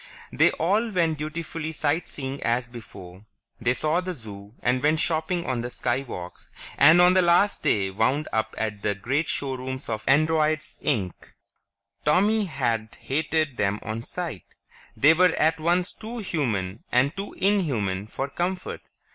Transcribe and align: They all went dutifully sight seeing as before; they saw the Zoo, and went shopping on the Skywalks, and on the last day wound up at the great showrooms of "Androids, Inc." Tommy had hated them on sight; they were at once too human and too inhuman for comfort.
They 0.31 0.49
all 0.53 0.89
went 0.89 1.19
dutifully 1.19 1.71
sight 1.71 2.07
seeing 2.07 2.41
as 2.41 2.69
before; 2.69 3.23
they 3.59 3.75
saw 3.75 4.01
the 4.01 4.15
Zoo, 4.15 4.55
and 4.63 4.81
went 4.81 4.99
shopping 4.99 5.45
on 5.45 5.61
the 5.61 5.69
Skywalks, 5.69 6.51
and 6.75 6.99
on 6.99 7.13
the 7.13 7.21
last 7.21 7.61
day 7.61 7.91
wound 7.91 8.27
up 8.33 8.55
at 8.57 8.81
the 8.81 8.95
great 8.95 9.29
showrooms 9.29 9.89
of 9.89 10.03
"Androids, 10.07 10.79
Inc." 10.83 11.33
Tommy 12.03 12.45
had 12.45 12.97
hated 12.99 13.57
them 13.57 13.79
on 13.83 14.01
sight; 14.01 14.55
they 14.97 15.13
were 15.13 15.35
at 15.35 15.59
once 15.59 15.91
too 15.93 16.17
human 16.17 16.83
and 16.91 17.15
too 17.15 17.33
inhuman 17.33 18.07
for 18.07 18.27
comfort. 18.27 18.81